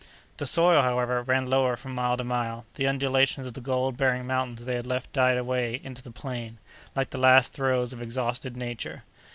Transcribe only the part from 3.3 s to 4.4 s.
of the gold bearing